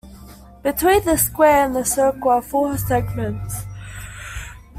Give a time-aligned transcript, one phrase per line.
[0.63, 3.65] Between the square and the circle are four segments.